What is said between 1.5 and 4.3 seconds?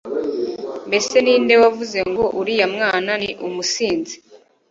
wavuze ngo uriya mwana ni umusinzi